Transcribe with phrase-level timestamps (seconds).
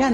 [0.00, 0.08] 那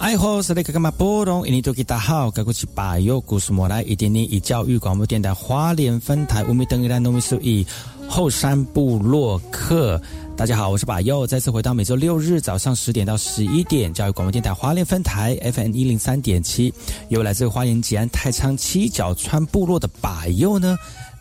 [0.00, 1.46] 爱好是那个干嘛波动？
[1.46, 7.64] 印尼多吉大好，该过去把右故事莫来一点点以教育广播电台花莲分台五米等一兰农民数以
[8.08, 10.00] 后山部落客。
[10.36, 16.74] 大家好，我是把右，再次回到每周六日早上十点到十一点，教育广播电台花莲分台 FM 一零三点七，
[17.08, 20.76] 由来自花莲吉安太仓七角川部落的把右呢。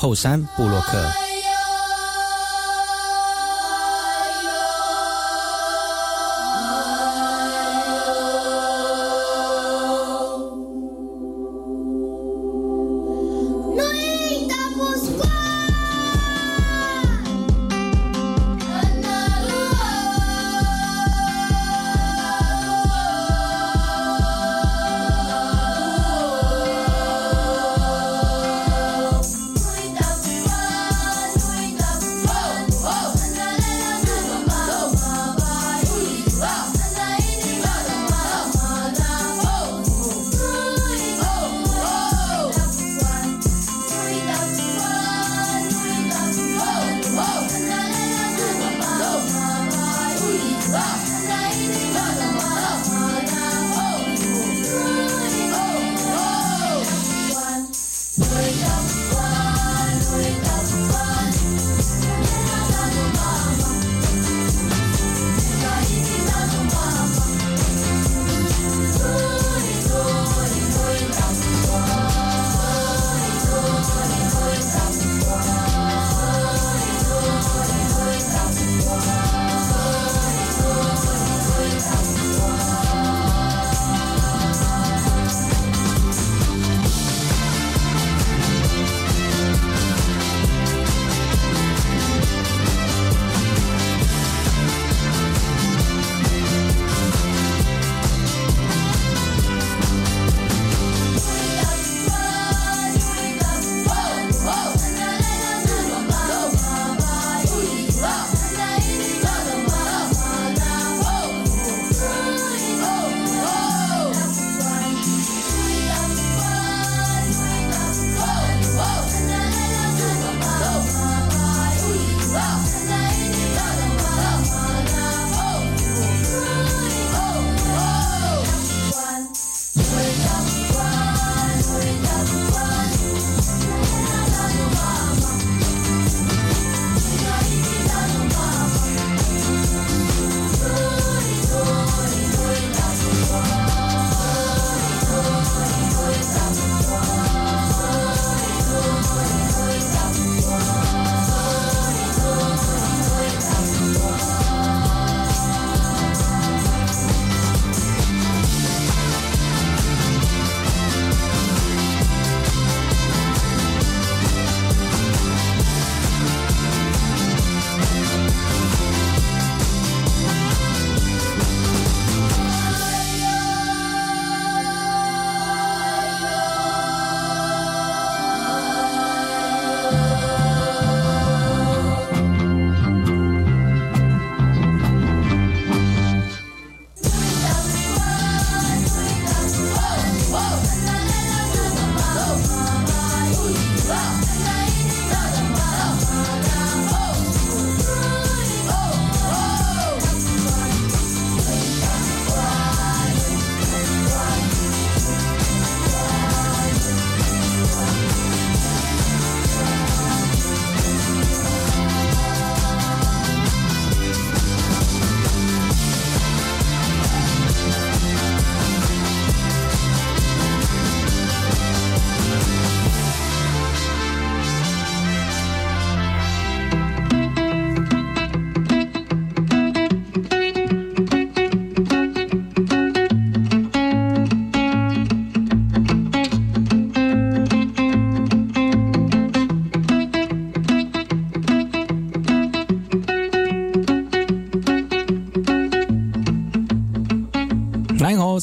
[0.00, 0.96] 后山布洛克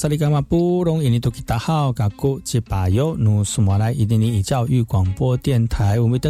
[0.06, 6.22] 萨利伽马布隆印尼多吉达好，嘎古吉巴尤努苏马来印尼教育广播电台，我们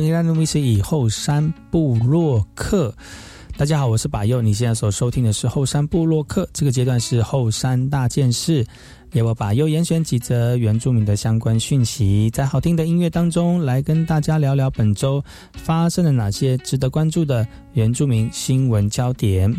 [0.54, 2.96] 以后山部落客。
[3.58, 4.42] 大家好，我是把佑。
[4.42, 8.66] 你现在所收听的是后山部落客，这个阶段是后山大件事，
[9.12, 19.54] 由我把佑严选几则原住民的相关讯息，在好听的音乐当中来跟大家聊聊本周发生了哪些值得关注的原住民新闻焦点。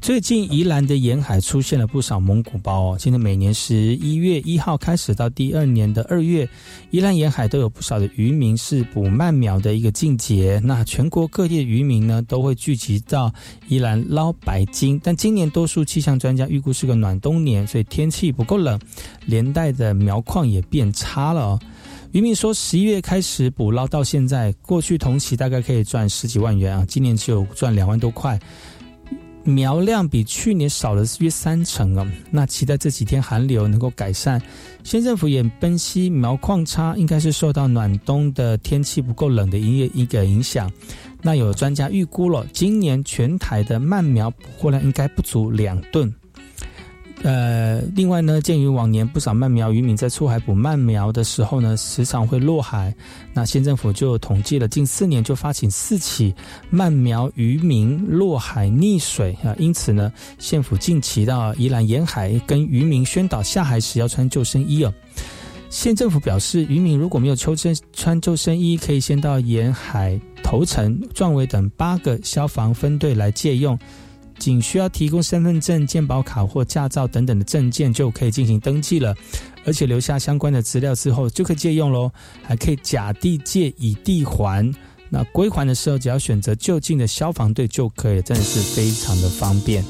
[0.00, 2.96] 最近宜兰的沿海出现了不少蒙古包哦。
[2.98, 6.46] 现在每年十一月一号开始到第二年的二月，
[6.90, 10.60] 宜兰沿海都有不少的渔民是捕鳗苗的一个季节。
[10.62, 13.32] 那全国各地的渔民呢都会聚集到
[13.68, 15.00] 宜兰捞白金。
[15.02, 18.78] 但今年多数气象专家预估是个暖冬年，所以天气不够冷，
[19.24, 21.58] 连带的苗况也变差了。
[22.12, 28.38] 渔民说，十一月开始捕捞到现在，过去同期大概可以赚十几万元啊，今年只有赚两万多块。
[29.44, 32.12] 苗量比去年少了约三成啊！
[32.30, 34.40] 那期待这几天寒流能够改善。
[34.82, 40.70] 县政府也分析苗矿差，应该是受到暖冬的天气不够冷的一个一个影响。
[41.22, 46.12] 那有专家预估了，今年全台的蔓苗捕获量应该不足两吨。
[47.22, 52.94] 呃，另外呢，鉴于往年不少鳗苗渔民在出海捕鳗苗的时候呢，时常会落海，
[53.32, 56.34] 那县政府就统计了近四年就发起四起
[56.72, 64.92] 鳗苗渔民落海溺水啊，因此呢，县府近期到宜兰沿海跟渔民宣导下海时要穿救生衣哦。
[65.70, 73.78] 县政府表示，渔民如果没有抽身穿救生衣，可以先到沿海头城、壮围等八个消防分队来借用。
[74.38, 79.14] 仅需要提供身份证、健保卡或驾照等等的证件，就可以进行登记了。
[79.64, 82.10] 而且留下相关的资料之后，就可以借用喽。
[82.42, 84.72] 还可以假地借，以地还。
[85.08, 89.84] 那归还的时候，只要选择就近的消防队就可以，真的是非常的方便。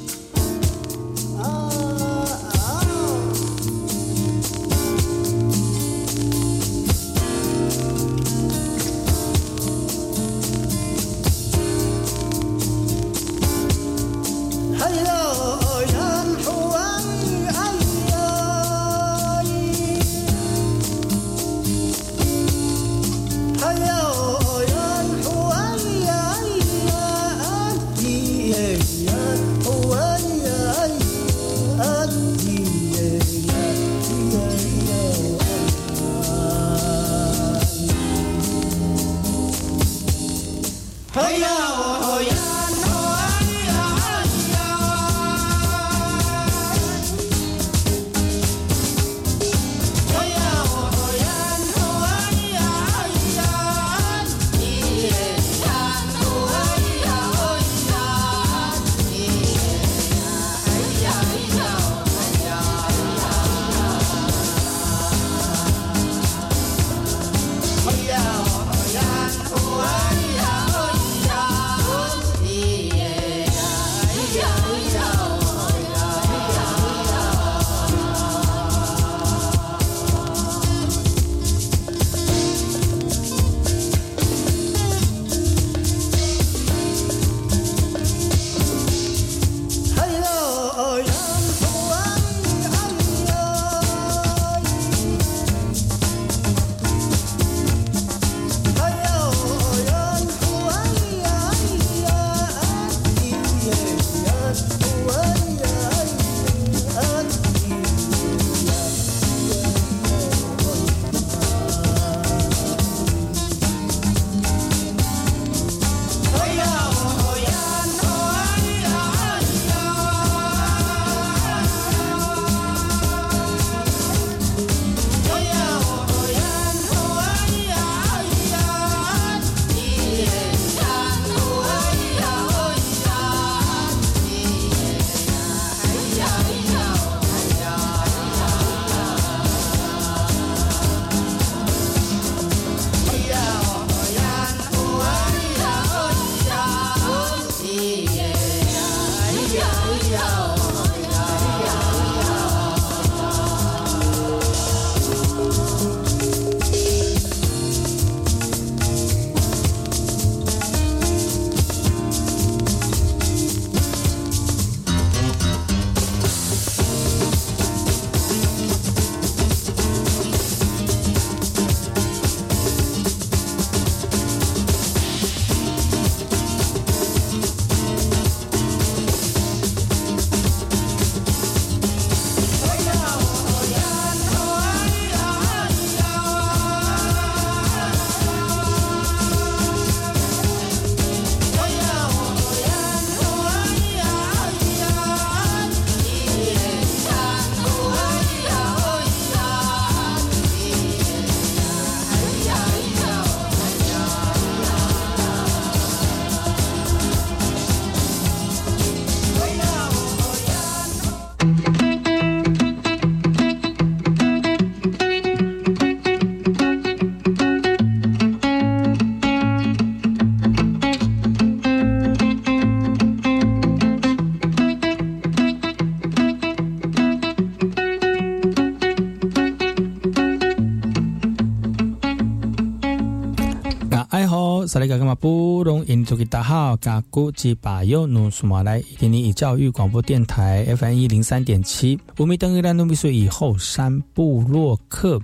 [236.04, 245.18] 布隆印度吉达号嘎古吉巴尤努苏马来印尼教育广播电台 FM 一零三点七乌米登格兰努米苏以后山布洛克。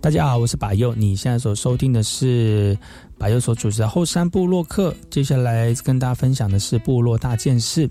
[0.00, 2.78] 大家好，我是巴佑，你现在所收听的是
[3.18, 4.94] 巴佑所主持的后山布洛克。
[5.10, 7.90] 接下来跟大家分享的是部落大件事。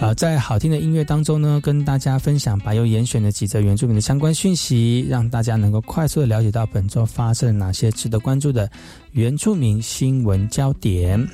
[0.00, 8.68] 啊，在好听的音乐当中呢，跟大家分享白油严选的几则原住民的相关讯息，让大家能够快速的了解到本周发生了哪些值得关注的
[9.12, 11.26] 原住民新闻焦点。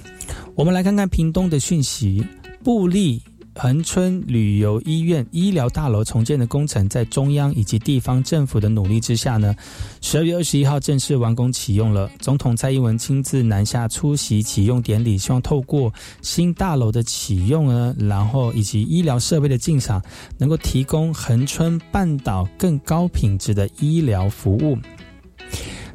[0.55, 2.25] 我们来看看屏东的讯息，
[2.63, 3.21] 布利。
[3.63, 9.55] 恒春旅游医院医疗大楼重建的工程，在中央以及地方政府的努力之下呢，
[10.01, 12.11] 十二月二十一号正式完工启用了。
[12.21, 20.03] 总统蔡英文亲自南下出席启用典礼，希望透过新大楼的启用呢，然后以及医疗设备的进场，
[20.39, 24.79] 能够提供恒春半岛更高品质的医疗服务。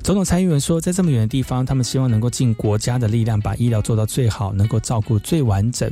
[0.03, 5.91] 总统蔡英文说，在这么远的地方，他们希望能够尽国家的力量，把医疗做到最好，能够照顾最完整。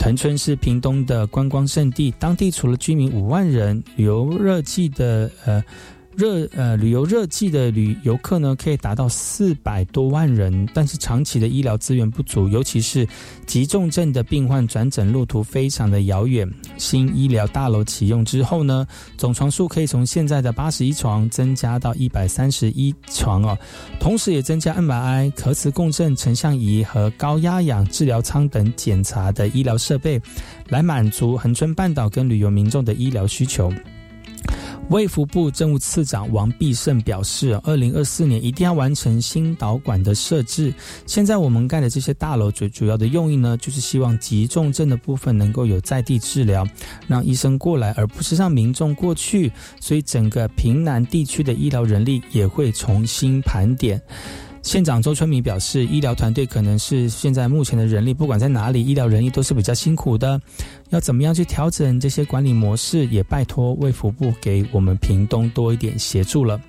[0.00, 5.62] 藤村是屏东的观光胜地，当地除了居民五万人，旅游热季的呃。
[6.20, 13.08] 热呃旅游热季的旅游客呢，可以达到四百多万人，但是长期的医疗资源不足，尤其是
[13.46, 16.46] 急重症的病患转诊路途非常的遥远。
[16.76, 23.58] 新医疗大楼启用之后呢，总床数可以从现在的八十一床增加到一百三十一床哦，
[23.98, 30.20] 同时也增加 MRI、核磁共振、成像仪和高压氧治疗舱等检查的医疗设备，
[30.68, 33.72] 来满足恒春半岛跟旅游民众的医疗需求。
[34.90, 40.74] 卫福部政务次长王必胜表示，二零二四年一定要完成新导管的设置。
[41.06, 46.66] 现在我们盖的这些大楼，最主要的用意呢，就是希望急重症的部分能够有在地治疗，
[47.06, 49.52] 让医生过来，而不是让民众过去。
[49.80, 54.02] 所以，整个平南地区的医疗人力也会重新盘点。
[54.62, 60.38] 县长周春明表示，医疗团队可能是现在目前的人力，不管在哪里，医疗人力都是比较辛苦的。
[60.90, 66.60] 要怎么样去调整这些管理模式，也拜托卫福部给我们屏东多一点协助了。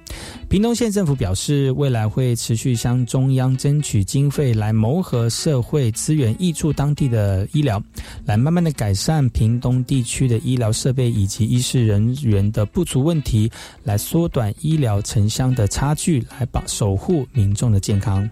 [0.47, 7.81] 屏东县政府表示，未来会持续向中央争取经费，来谋合社会资源，挹注当地的医疗，
[8.25, 13.51] 来慢慢的改善屏东地区的医疗设备以及医师人员的不足问题，
[13.83, 18.29] 来缩短医疗城乡的差距，来保守护民众的健康。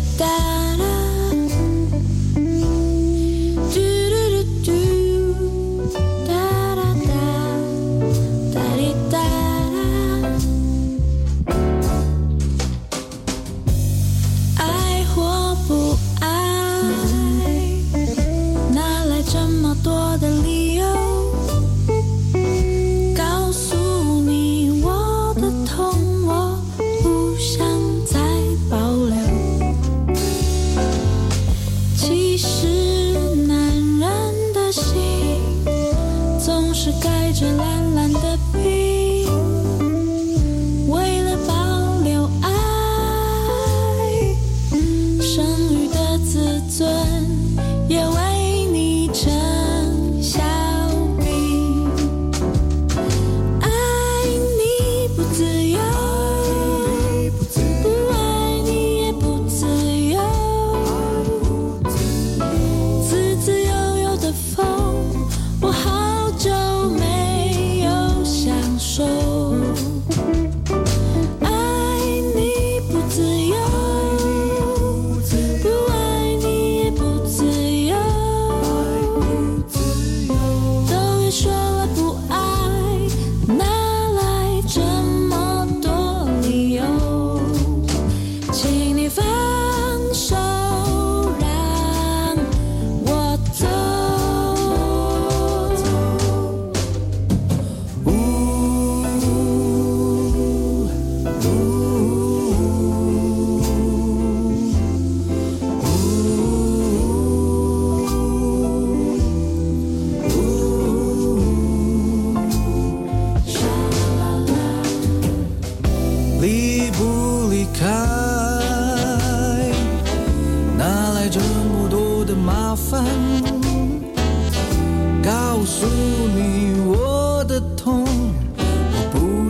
[0.00, 0.29] 心里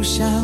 [0.02, 0.39] 依然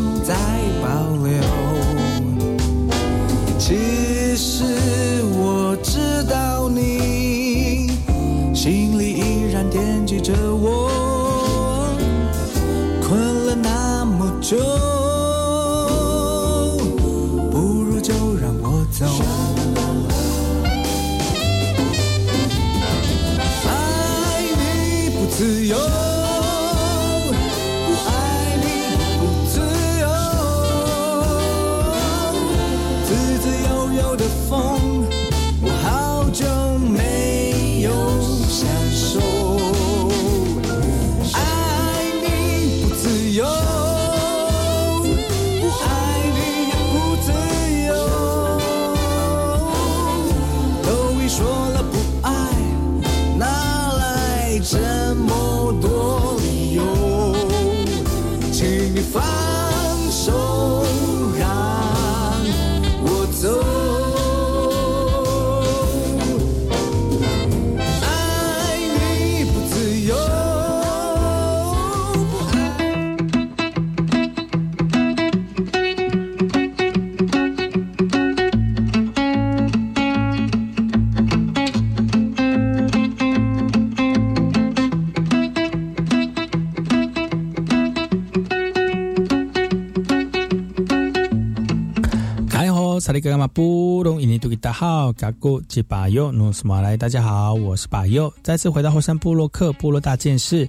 [94.60, 100.68] 大家好，嘎古吉巴尤努斯马来，大家好，我是巴尤，再次回到后山部落客部落大件事，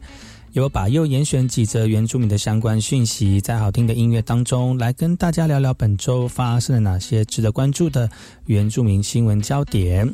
[0.53, 8.09] 由巴尤严选几则原住民的相关讯息，在好听的音乐当中，来跟大家聊聊本周发生了哪些值得关注的
[8.45, 10.11] 原住民新闻焦点。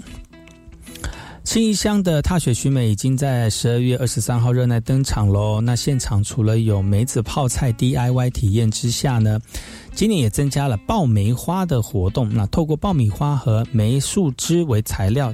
[1.44, 5.60] 新义乡的踏雪寻美已经在十二月二十三号热闹登场喽。
[5.60, 9.38] 那现场除了有梅子泡菜 DIY 体验之下呢，
[9.96, 12.28] 今年也增加了爆梅花的活动。
[12.34, 15.34] 那透过爆米花和梅树枝为材料，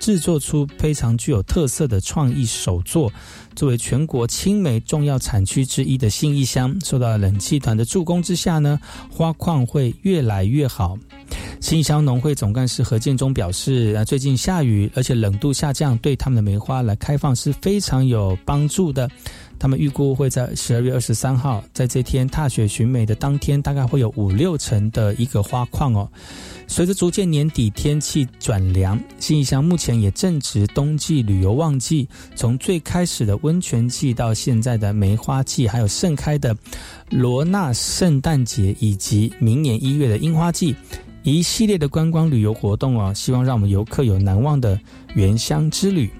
[0.00, 3.10] 制作出非常具有特色的创意手作。
[3.54, 8.78] 作为全国青梅重要产区之一的信义乡，受到冷气团的助攻之下呢，
[9.10, 10.96] 花况会越来越好。
[11.60, 19.10] 新乡农会总干事何建中表示，啊，最近下雨，而且冷度下降，对他们的梅花来开放是非常有帮助的。
[19.58, 26.08] 他们预估会在十二月二十三号，在这天踏雪寻梅的当天，大概会有五六成的一个花况哦。
[26.66, 32.06] 随着逐渐年底天气转凉，新义乡目前也正值冬季旅游旺季。
[32.36, 36.54] 从最开始的温泉季，到现在的梅花季，还有盛开的
[37.10, 40.76] 罗纳圣诞节，以及明年一月的樱花季，
[41.22, 44.78] 一系列的观光旅游活动啊，希望让我们游客有难忘的
[45.14, 46.10] 原乡之旅。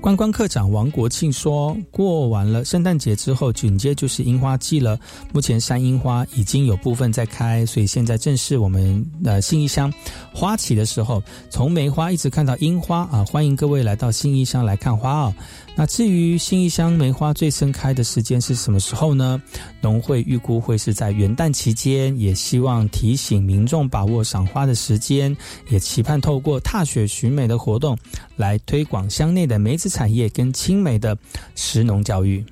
[0.00, 4.98] 观光课长王国庆说：“过完了圣诞节之后，紧接就是樱花季了。
[5.30, 9.92] 目前山樱花已经有部分在开，所以现在正是我们的新义乡
[10.32, 13.22] 花期的时候，从梅花一直看到樱花啊！
[13.26, 15.34] 欢迎各位来到新义乡来看花哦。
[15.76, 19.40] 那至于新一乡梅花最盛开的时间是什么时候呢？
[19.80, 25.34] 农会预估会是在元旦期间，也希望提醒民众把握赏花的时间，
[25.70, 27.96] 也期盼透过踏雪寻梅的活动，
[28.36, 31.16] 来推广乡内的梅子产业跟青梅的
[31.54, 32.44] 食农教育。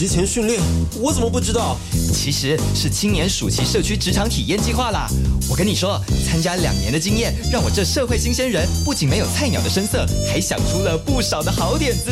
[0.00, 0.58] 职前训练？
[0.98, 1.76] 我怎么不知道？
[1.92, 5.06] 其实是青年暑期社区职场体验计划啦。
[5.46, 12.10] 我跟你说，参加两年的经验，让我这社会新鲜人不仅没有菜鸟的声色，还想出了不少的好点子。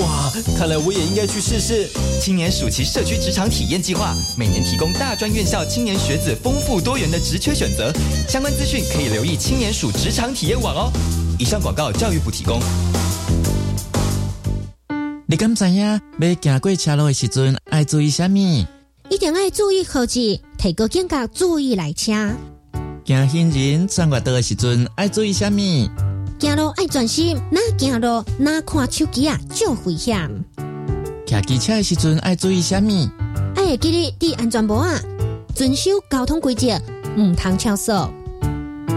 [0.00, 1.88] 哇，看来我也应该去试试。
[2.20, 7.92] 青年暑期社区职场体验计划每年提供大专院校青年学子丰富多元的职缺选择，
[8.28, 10.92] 相关资讯可以留意青年暑职场体验网哦。
[11.38, 12.60] 以上广告教育部提供。
[15.30, 16.00] 你敢知影要
[16.40, 18.38] 行过车路的时阵爱注意什么？
[19.10, 22.12] 一定要注意科技，提高警觉，注意来车。
[23.04, 25.60] 行行人穿越道的时阵爱注意什么？
[26.40, 30.44] 行路爱专心，哪行路哪看手机啊，就危险。
[31.26, 33.12] 骑机车的时阵爱注意什么？
[33.54, 34.98] 爱记得戴安全帽啊，
[35.54, 36.80] 遵守交通规则，
[37.18, 37.92] 唔通超速。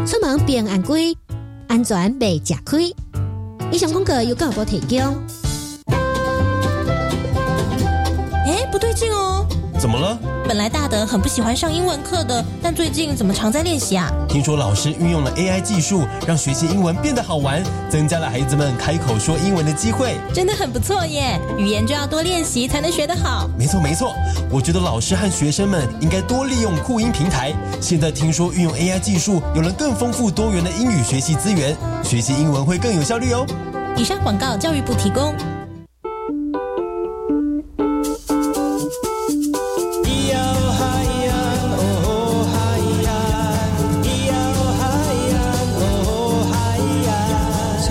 [0.07, 1.13] 出门平安归，
[1.67, 2.95] 安全未吃亏。
[3.69, 5.40] 以上广告由教育部提供。
[8.71, 9.45] 不对劲哦！
[9.77, 10.17] 怎么了？
[10.47, 14.09] 本来大德很不喜欢上英文课的，但最近怎么常在练习啊？
[14.29, 20.15] 听说老师运用了 AI 技术，让学习英文变得好玩，增加了孩子们开口说英文的机会。
[20.33, 21.39] 真的很不错耶！
[21.57, 23.49] 语言就要多练习，才能学得好。
[23.57, 24.13] 没错没错，
[24.49, 27.53] 我觉得老师和学生们应该多利用酷音平台。
[27.81, 33.45] 现在听说运用 AI 技术，有了更丰富多元的英语学习资源，学习英文会更有效率哦。
[33.97, 35.35] 以上广告教育部提供。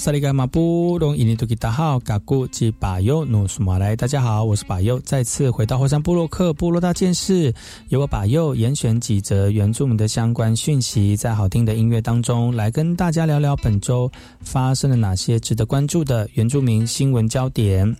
[0.00, 7.52] 萨利嘎马布隆伊尼图吉达号，嘎古吉巴尤努苏马来，大家好，我是巴尤，再次回到火山部落克部落大件事，
[7.90, 14.10] 由我巴尤严选几则原住民的相关讯息，在好听的音乐当中来跟大家聊聊本周
[14.40, 17.94] 发生了哪些值得关注的原住民新闻焦点。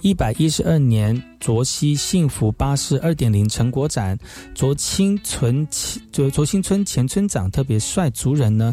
[0.00, 4.16] 一百一十二年卓西幸福巴士二点零成果展，
[4.54, 5.66] 卓清村
[6.12, 8.72] 就卓新村前村长特别率族人呢。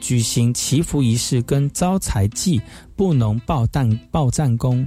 [0.00, 2.60] 举行祈福仪式跟招财祭，
[2.96, 4.86] 不能报弹报战功。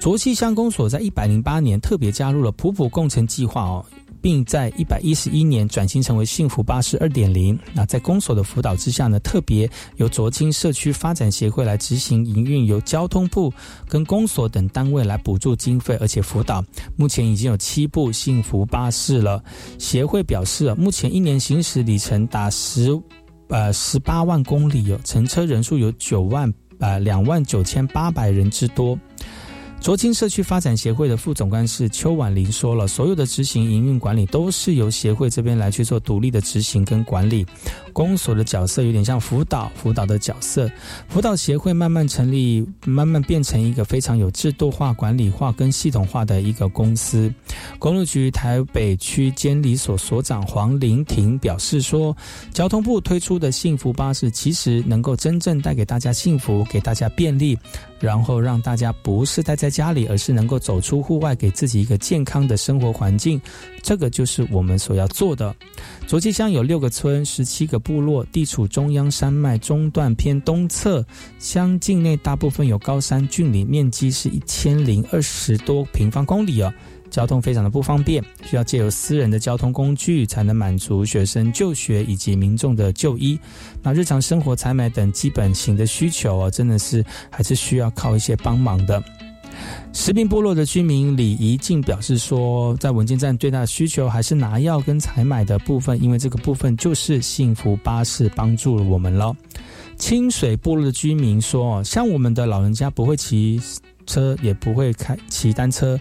[0.00, 3.84] 卓溪乡公所在一百零八年特别加入了普普共乘计划哦，
[4.20, 7.58] 并在一百一十一年转型成为幸福巴士二点零。
[7.72, 13.50] 那在公所的辅导之下呢，特别由卓清社区发展协会来执行营运，由交通部
[13.88, 16.62] 跟公所等单位来补助经费，而且辅导。
[16.96, 19.42] 目前已经有七部幸福巴士了。
[19.78, 23.00] 协会表示啊，目前一年行驶里程达十。
[23.48, 28.98] 呃，十八万公里有乘车人数有九万呃两万九千八百人之多。
[29.84, 37.46] 卓青社区发展协会的副总干事邱婉玲说了，所有的执行营运管理都是由协会这边来去做独立的执行跟管理。
[37.92, 40.70] 公所的角色有点像辅导辅导的角色，
[41.06, 47.30] 辅导协会慢慢成立，慢慢变成一个非常有制度化、管理化跟系统化的一个公司。
[47.78, 52.16] 公路局台北区监理所所长黄玲婷表示说，
[52.54, 57.58] 交通部推出的幸福巴士其实能够真正带给大家幸福，给大家便利。
[58.04, 63.40] 然后让大家不是待在家里，而是能够走出户外，给自己一个健康的生活环境。
[63.82, 65.56] 这个就是我们所要做的。
[66.06, 71.02] 卓溪乡有六个村，十七个部落，地处中央山脉中段偏东侧，
[71.38, 76.70] 乡境内大部分有高山峻岭，面积是一千零二十多平方公里哦。
[77.14, 83.38] 交通非常的不方便，需要借由私人的交通工具才能满足学生就学以及民众的就医。
[83.84, 89.00] 那日常生活采买等基本型的需求啊，真的是还是需要靠一些帮忙的。
[89.92, 99.32] 石滨部落的居民李怡静表示说，在文件站最大的需求还是拿药跟采买的部分，因为这个部分就是幸福巴士帮助了我们了。
[99.96, 103.60] 清水部落的居民说，像我们的老人家不会骑
[104.04, 105.96] 车，也不会开骑单车。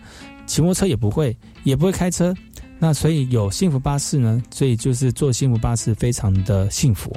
[0.45, 2.33] 骑摩托车也不会，也不会开车，
[2.79, 7.11] 那所以有幸福巴士呢，所以就是坐幸福巴士非常的幸福。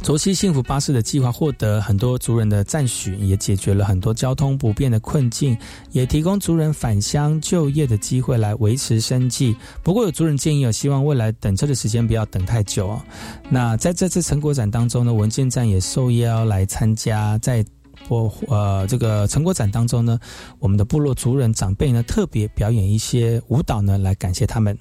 [0.00, 5.58] 卓西幸福巴士的计划获得很多族人的赞许，也解决了很多交通不便的困境，
[5.90, 9.54] 也提供族人返乡就业的机会来维持生计。
[9.82, 13.02] 不过有族人建议，有希望未来等车的时间不要等太久哦。
[13.50, 17.62] 那在这次成果展当中呢，文件站也受邀来参加，在
[18.08, 20.18] 或呃这个成果展当中呢，
[20.58, 24.76] 我们的部落族人长辈呢特别表演一些舞蹈呢，来感谢他们。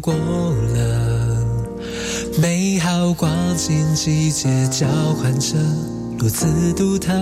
[0.00, 1.46] 过了，
[2.40, 5.56] 美好光景季节交换着，
[6.18, 7.12] 如此独特。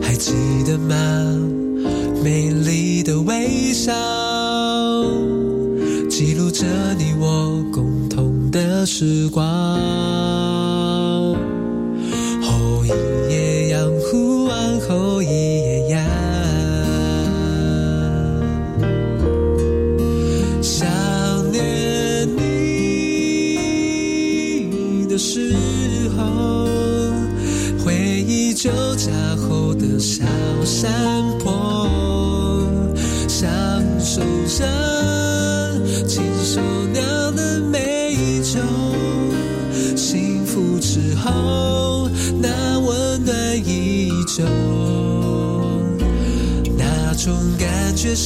[0.00, 0.32] 还记
[0.66, 0.94] 得吗？
[2.22, 3.92] 美丽的微笑，
[6.08, 6.64] 记录着
[6.96, 10.11] 你我共同的时光。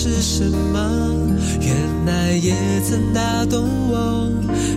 [0.07, 0.79] 是什么？
[1.61, 1.75] 原
[2.07, 2.55] 来也
[2.89, 4.31] 曾打动我。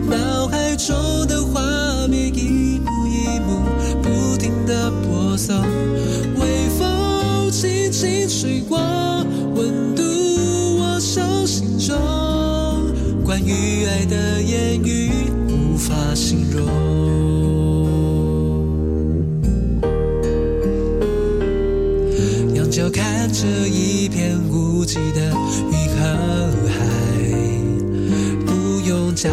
[0.10, 0.96] 脑海中
[1.28, 1.62] 的画
[2.08, 3.62] 面一幕一幕
[4.02, 5.56] 不停的播送，
[6.40, 8.80] 微风轻轻吹过，
[9.54, 10.04] 温度
[10.80, 11.96] 我手心中。
[13.24, 15.12] 关于爱的言语
[15.48, 17.19] 无法形容。
[24.90, 25.22] 无际的
[25.72, 26.02] 云和
[26.68, 26.76] 海，
[28.44, 29.30] 不用交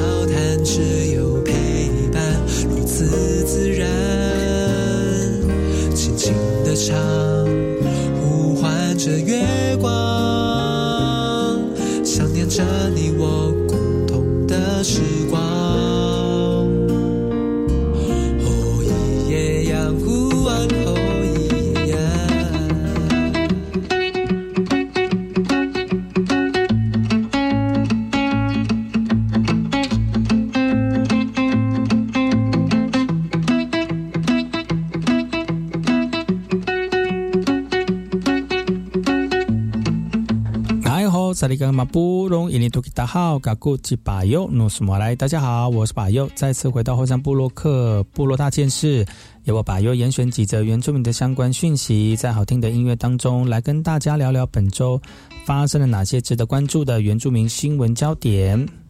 [41.57, 49.07] 哎吼，萨利格马布隆伊尼图吉达好，嘎古吉巴尤努斯莫来，大家好，我是巴尤，再次回到后山部落克部落大件事，
[49.45, 55.01] 由我巴尤严选几则原住民的相关讯息，在好听的音乐当中来跟大家聊聊本周
[55.45, 58.86] 发生了哪些值得关注的原住民新闻焦点。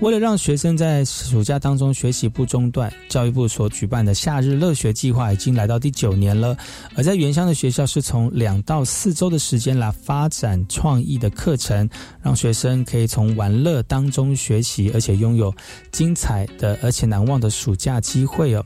[0.00, 6.56] 为了让学生在暑假当中学习不中断，教育部所举办的夏日乐学计划已经来到第九年了。
[6.94, 11.88] 而在原乡的学校是从两到四周的时间来发展创意的课程，
[12.22, 15.54] 让学生可以从玩乐当中学习，而且拥有
[15.92, 18.64] 精彩的而且难忘的暑假机会哦。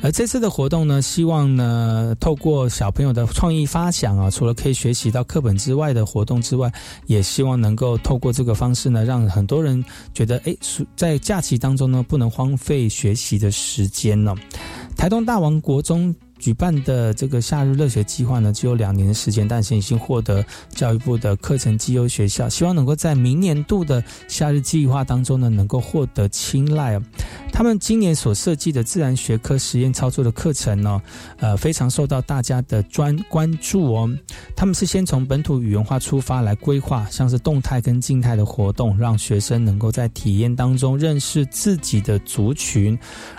[0.00, 6.72] 而这次的活动呢，希望呢，透过小朋友的创意发想啊，除了可以学习到课本之外的活动之外，
[7.06, 9.84] 也希望能够透过这个方式呢，让很多人
[10.14, 10.56] 觉得，诶，
[10.94, 14.34] 在假期当中呢，不能荒废学习的时间呢、
[14.96, 27.00] 台东大王国中举办的这个夏日热学计划呢，只有两年的时间，但是已经获得教育部的课程绩优学校，希望能够在明年度的夏日计划当中呢，能够获得青睐。
[27.52, 31.02] 他们今年所设计的自然学科实验操作的课程呢、
[31.38, 34.08] 呃，非常受到大家的专关注哦。
[34.54, 42.96] 他们是先从本土语言化出发来规划，像是动态跟静态的活动，让学生能够在体验当中认识自己的族群。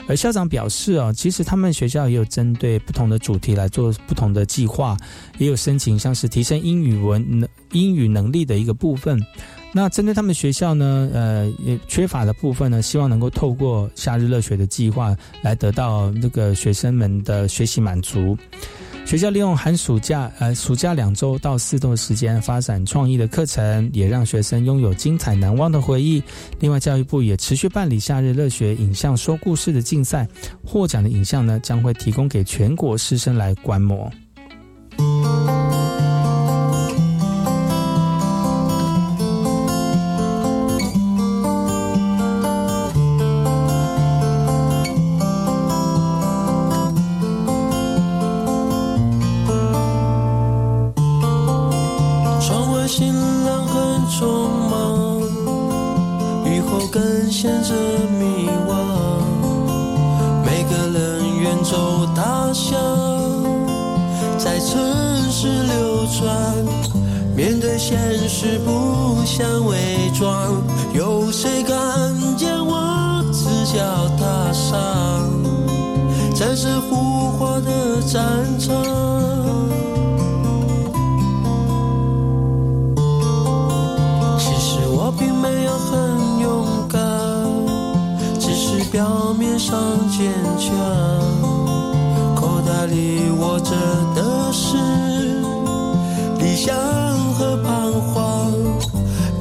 [0.08, 4.98] 而校长表示哦，其实他们学校也有针对不同的主题来做不同的计划，
[5.38, 9.24] 也有申请像是提升英语文能英语能力的一个部分。
[9.72, 18.36] 那针对他们学校呢，呃，也缺乏的部分呢，希望能够透过夏日热血的计划来得到那个学生们的学习满足。
[19.10, 26.22] 学校利用寒暑假，呃，暑假两周到四周的时间发展创意的课程，也让学生拥有精彩难忘的回忆。
[26.60, 30.28] 另外，教育部也持续办理夏日乐学影像说故事的竞赛，
[30.64, 34.12] 获奖的影像呢，将会提供给全国师生来观摩。
[64.40, 64.80] 在城
[65.30, 66.56] 市流转。
[67.36, 70.64] 面对现实不想伪装，
[70.94, 71.76] 有谁看
[72.38, 73.80] 见我赤脚
[74.18, 74.72] 踏上
[76.34, 76.96] 战胜浮
[77.38, 78.24] 华的战
[78.60, 78.76] 场？
[84.38, 87.00] 其实我并没有很勇敢，
[88.38, 89.80] 只是表面上
[90.10, 90.70] 坚强。
[92.36, 93.72] 口袋里握着
[94.70, 94.76] 是
[96.38, 96.76] 理想
[97.34, 98.54] 和彷徨。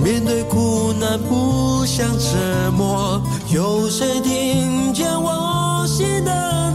[0.02, 3.20] 面对苦难不想沉默，
[3.52, 6.67] 有谁听见我心的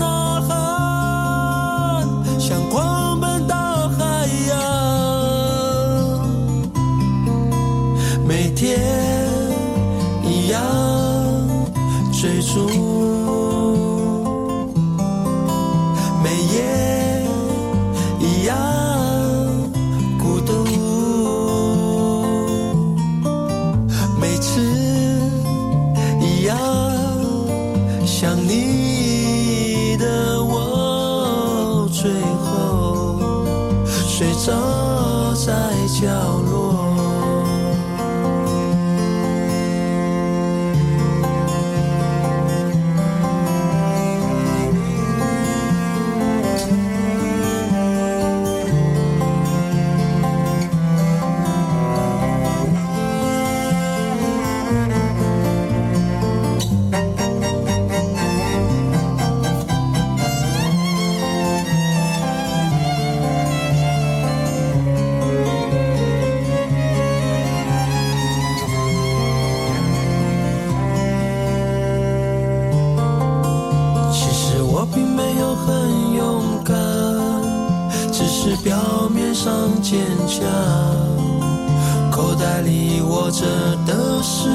[80.33, 82.11] 坚强。
[82.11, 83.45] 口袋里握着
[83.85, 84.49] 的是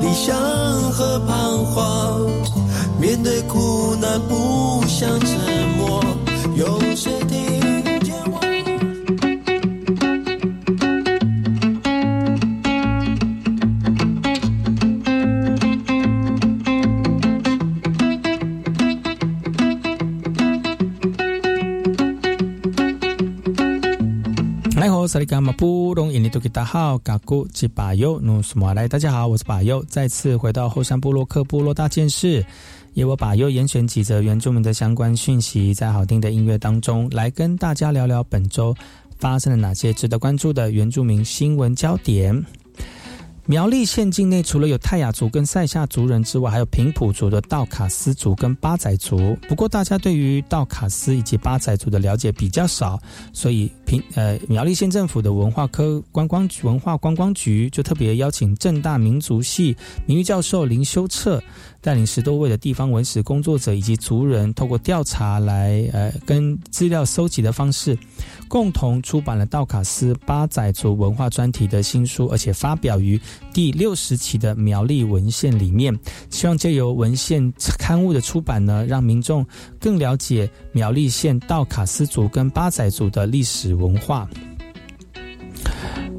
[0.00, 0.36] 理想
[0.92, 2.20] 和彷徨。
[3.00, 5.51] 面对苦难不想沉
[26.32, 32.44] 大家好，嘎古吉巴尤努斯马来，大家好，我是巴尤，再次回到后山部落克部落大件事，
[32.94, 38.74] 由我巴尤严选几则原住民的相关讯息，在好听的音乐当中，来跟大家聊聊本周
[39.18, 42.34] 发生了哪些值得关注的原住民新闻焦点。
[43.46, 49.36] 苗栗县境内除了有泰雅族跟塞夏族人之外，还有平埔族的道卡斯族跟八仔族。
[49.48, 53.00] 不过，大家对于道卡斯以及八仔族的了解比较少，
[53.32, 59.76] 所以平呃苗栗县政府的文化科观光局文化观光局就特别邀请正大民族系
[60.06, 61.42] 名誉教授林修策，
[61.82, 67.98] 带领十多位的地方文史工作者以及族人，透过调查来呃跟资料搜集的方式，
[68.46, 73.20] 共同出版了道卡斯巴仔族文化专题的新书，而且发表于
[73.52, 75.92] 第六十期的苗栗文献里面。
[76.30, 79.44] 希望借由文献刊物的出版呢，让民众
[79.80, 84.30] 更了解苗栗县道卡斯族跟巴仔族的历史文化。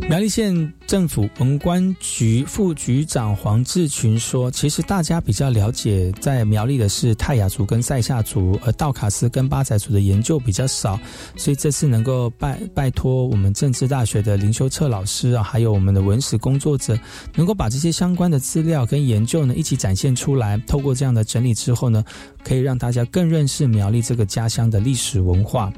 [0.10, 11.00] 苗栗县政府文官局副局长黄志群说：“其实大家比较了解在苗栗的是泰雅族跟塞夏族，而道卡斯跟巴仔族的研究比较少，
[11.36, 17.00] 所以这次能够拜拜托我们政治大学的林修策老师啊，还有我们的文史工作者，
[17.34, 20.58] 能够把这些相关的资料跟研究呢一起展现出来。
[20.68, 22.04] 透过这样的整理之后呢，
[22.44, 25.72] 可以让大家更认识苗栗这个家乡的历史文化。”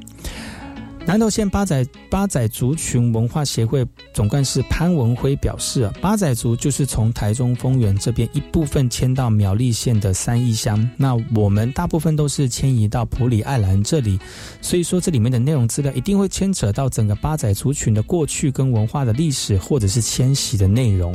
[1.06, 14.18] 南投县八仔八仔族群文化协会总干事潘文辉表示，八仔族就是从台中丰原这边一部分迁到苗栗县的三义乡，那我们大部分都是迁移到普里爱兰这里，
[14.60, 21.14] 所以说这里面的内容资料一定会牵扯到整个八仔族群的过去跟文化的历史，或者是迁徙的内容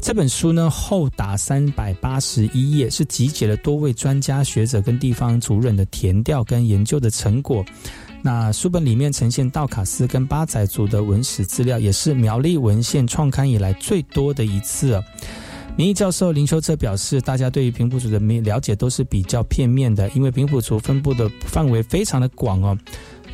[0.00, 7.62] 这本书呢厚达三百八十一页，是集结了多位专家学者跟地方族人的填调跟研究的成果。
[8.22, 15.02] 那书本里面呈现道卡斯跟八仔族的文史资料，也是苗栗文献创刊以来最多的一次。
[15.76, 22.76] 名义教授林秋泽表示，大家对于平埔族的了解都是比较片面的，因为平埔族分布的范围非常的广哦。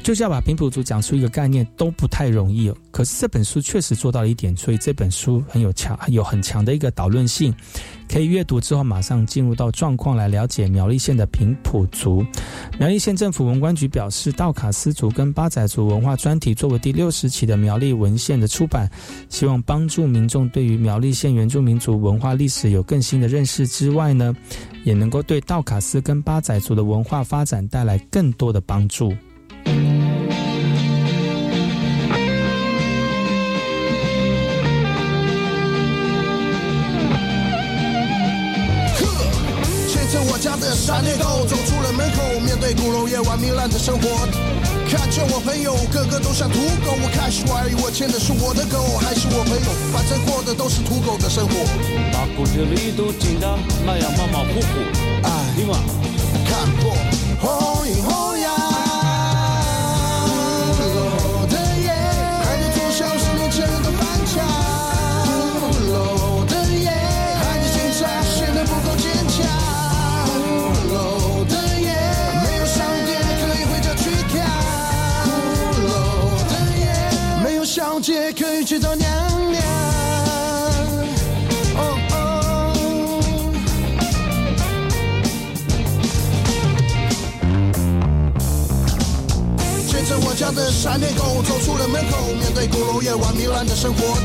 [0.07, 2.72] 就是要把平埔族讲出一个概念都不太容易。
[2.92, 7.52] 可是这本书确实做到了一点，所以这本书很有强、有很强的一个导论性，
[8.09, 12.24] 可以阅读之后马上进入到状况来了解苗栗县的平埔族。
[12.78, 18.88] 苗栗县政府文官局表示，道卡斯族跟八仔族文化专题作为第六十期的苗栗文献的出版，
[19.28, 24.32] 希望帮助民众对于苗栗县原住民族文化历史有更新的认识之外呢，
[24.84, 29.12] 也能够对道卡斯跟八仔族的文化发展带来更多的帮助。
[40.87, 44.07] 山猎狗走出了门口，面对鼓楼夜晚糜烂的生活，
[44.89, 51.55] 看见我朋友个个都像土狗，我开始怀疑我牵的是我的狗还是我朋友，反正过的都是土狗的生活。
[52.12, 54.78] 把骨子里都紧张，那样马马虎虎，
[55.24, 55.76] 哎，听嘛，
[56.47, 56.95] 看破
[57.43, 58.39] 红阴红
[78.67, 79.09] 去找娘
[79.53, 79.62] 娘。
[81.77, 82.14] 哦哦。
[89.87, 94.19] 牵着我家的闪电狗走出了门口，面对鼓楼夜晚糜烂的生活，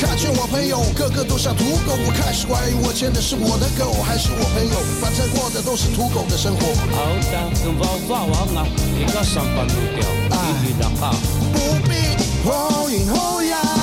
[0.00, 6.66] 看见我朋友个个都像土狗，我开始怀疑我牵的是我的狗还是我朋友，反正过的都是土狗的生活。
[6.96, 8.66] 好的，跟娃娃王啊，
[8.98, 10.02] 一个上班路掉，
[10.34, 10.74] 一。
[11.52, 11.58] 不
[11.88, 12.17] 必。
[12.50, 13.77] 后影后阳，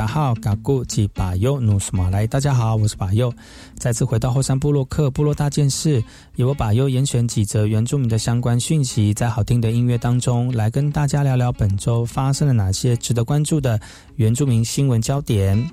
[0.00, 3.30] 达好，嘎古吉巴尤努斯马来，大家好，我是巴尤，
[3.76, 6.02] 再次回到后山部落克部落大件事，
[6.36, 13.78] 由我巴尤严选几则原住民的相关讯息，在好听的音乐当中，来跟大家聊聊本周发生了哪些值得关注的
[14.16, 15.70] 原住民新闻焦点。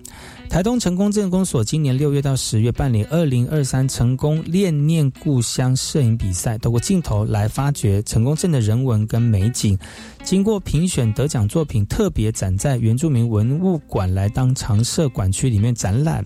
[0.49, 9.77] 台东成功镇公所今年六月到十月办理二零二三成功恋念故乡摄影比赛，透过镜头来发掘成功镇的人文跟美景。
[10.23, 16.25] 经过评选得奖作品，特别展在原住民文物馆来当常设馆区里面展览。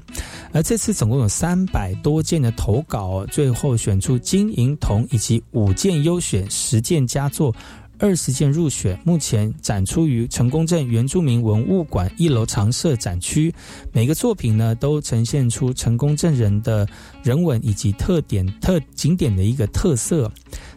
[0.54, 7.54] 而这次总共有三百多件的投稿，最后选出金银铜以及五件优选，十件佳作。
[8.02, 13.54] 二十件入选，目前展出于成功镇原住民文物馆一楼常设展区。
[13.94, 16.88] 每个作品呢，都呈现出成功镇人的
[17.22, 20.30] 人文以及特点、特景点的一个特色。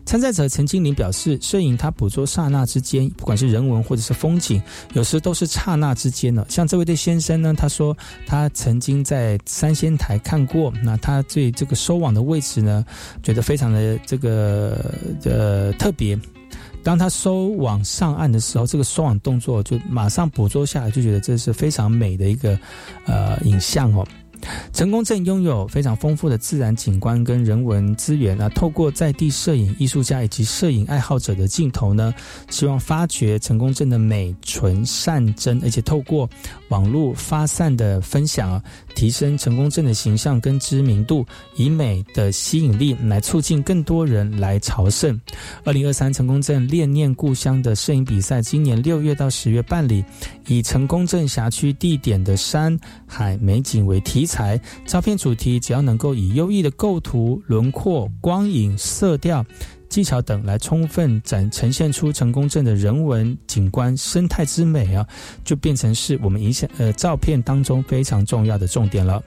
[0.04, 4.62] 参赛者陈金玲表示，摄影他捕捉刹那之间，不管是人文或者是风景，
[4.92, 6.44] 有时都是刹那之间呢。
[6.50, 7.96] 像这位对先生呢，他说
[8.26, 12.84] 他曾经在三仙台看过，那他对这个收网的位置呢，
[13.22, 14.94] 觉得非常的这个
[15.24, 16.18] 呃特别。
[16.84, 22.56] 当他收网上岸的时候，这个收网动作就马上捕捉下来，就觉得这是非常美的一个
[23.06, 24.06] 呃影像哦。
[24.72, 32.12] 成功镇拥有非常丰富的自然景观跟人文资源啊，透过在地摄影艺术家以及摄影爱好者的镜头呢，
[32.50, 36.28] 希望发掘成功镇的美、纯、善、真，而且透过
[36.68, 38.62] 网络发散的分享啊，
[38.94, 41.24] 提升成功镇的形象跟知名度，
[41.56, 45.18] 以美的吸引力来促进更多人来朝圣。
[45.64, 50.04] 二零二三成功镇恋念故乡的摄影比赛，今年六月到十月办理，
[50.48, 54.33] 以成功镇辖区地点的山海美景为题材。
[54.34, 59.46] 材照片主题只要能够以优异的构图、轮廓、光影、色调、
[59.88, 65.06] 技巧等来充分展呈现出成功镇的人文景观、生态之美啊，
[65.44, 69.22] 就变成是我们影响呃照片当中非常重要的重点了。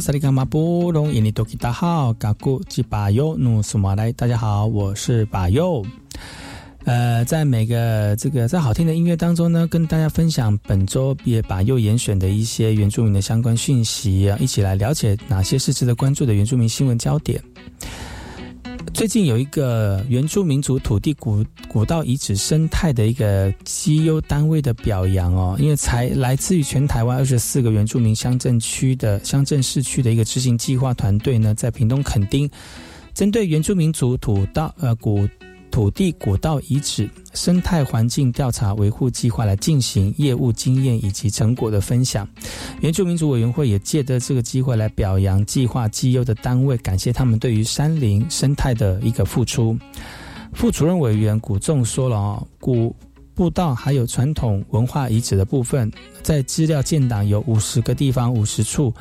[0.00, 5.82] 萨利卡马布隆伊尼多吉达好，嘎古吉巴尤努苏马来，大家好，我是巴尤。
[6.84, 17.42] 呃，在每个这个在好听的音乐当中呢，跟大家分享本周也把又严选的一些原住民的相关讯息啊，一起来了解哪些是值得关注的原住民新闻焦点。
[18.94, 32.48] 最近有一个原住民族土地古古道遗址生态的一个绩优单位的表扬哦，因为才来自于全台湾二十四个原住民乡镇区的乡镇市区的一个执行计划团队呢，在屏东垦丁，
[33.14, 35.26] 针对原住民族土道呃古。
[35.72, 42.28] 土地古道遗址生态环境调查维护计划来进行业务经验以及成果的分享。
[42.82, 49.76] 原住民族委员会也借得这个机会来表扬计划绩优的单位，感谢他们对于山林生态的一个付出。
[50.52, 52.94] 副主任委员古仲说了哦，古
[53.34, 55.90] 步道还有传统文化遗址的部分，
[56.22, 58.92] 在资料建档有五十个地方五十处。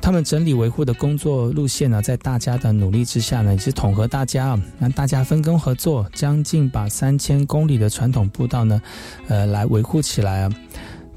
[0.00, 8.80] 他们整理维护的工作路线呢，在大家的努力之下呢，也是统合大家啊，让大家分工合作，将近把三千公里的传统步道呢，
[9.28, 10.50] 呃，来维护起来啊。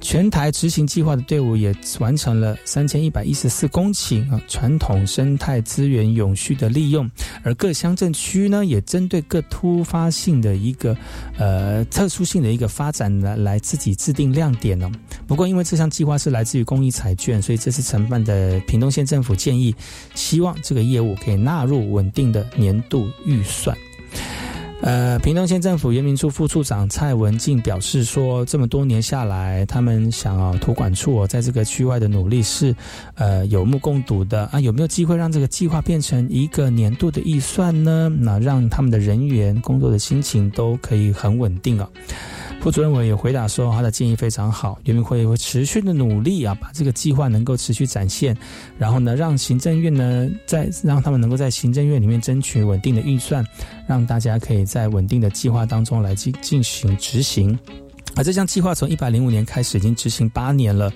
[0.04, 7.10] 全台执行计划的队伍也完成了三千一百一十四公顷啊传统生态资源永续的利用，
[7.42, 10.96] 而各乡镇区呢也针对各突发性的一个
[11.38, 14.92] 呃特殊性的一个发展来来自己制定亮点呢。
[15.26, 19.74] 不过因为这项计划是来自于公益彩券，所以这次承办的屏东县政府建议，
[20.14, 23.76] 希望这个业务可以纳入稳定的年度预算。
[24.84, 32.76] 呃，屏东县政府原民处副处长蔡文静表示说，这么多年下来，他们想啊，土管处哦，在这个区外的努力是，
[33.16, 34.60] 呃，有目共睹的啊。
[34.60, 38.12] 有没有机会让这个计划变成一个年度的预算呢？
[38.20, 41.90] 那让他们的人员工作的心情都可以很稳定啊。
[42.60, 48.36] 副主任委也回答说，他的建议非常好，原民会会持续的努力啊，把这个计划能够持续展现，
[48.78, 53.46] 然后呢，让行政院呢，在让他们能够在行政院里面争取稳定的预算，
[53.86, 57.56] 让大家可以在稳定的计划当中来进进行执行。
[58.16, 60.92] 而这项计划从一百零五年开始，已经执行八年了。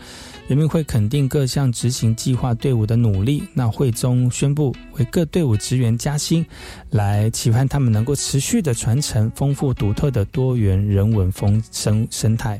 [0.47, 6.43] 人民会肯定各项执行计划队伍的努力，那会中宣布为各队伍职员加薪，
[6.89, 12.59] 来期盼他们能够持续的传承丰富独特的多元人文风生生态。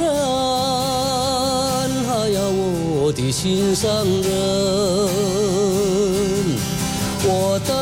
[3.11, 4.23] 我的心上人，
[7.25, 7.75] 我等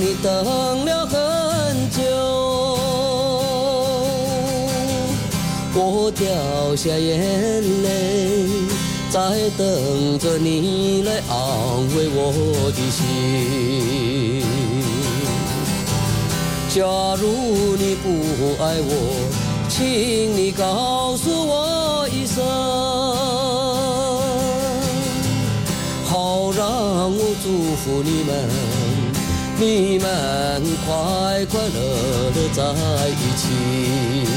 [0.00, 2.02] 你等了很久，
[5.72, 6.26] 我掉
[6.74, 8.48] 下眼泪，
[9.08, 9.20] 在
[9.56, 11.36] 等着你来安
[11.96, 12.32] 慰我
[12.74, 14.42] 的心。
[16.74, 16.82] 假
[17.20, 18.08] 如你不
[18.60, 18.90] 爱我。
[19.68, 22.44] 请你告诉我一声，
[27.42, 28.48] 祝福你们，
[29.58, 32.62] 你们快快乐乐在
[33.10, 34.31] 一起。